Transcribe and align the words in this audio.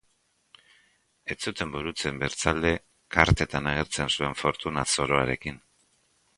Ez 1.35 1.37
zuten 1.51 1.73
burutzen, 1.75 2.17
bertzalde, 2.25 2.73
kartetan 3.17 3.71
agertzen 3.75 4.13
zuen 4.17 4.37
fortuna 4.43 4.89
zoroarekin. 4.97 5.65